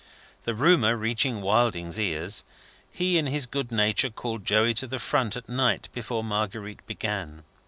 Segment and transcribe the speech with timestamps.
[0.45, 2.43] The rumour reaching Wilding's ears,
[2.91, 7.43] he in his good nature called Joey to the front at night before Marguerite began.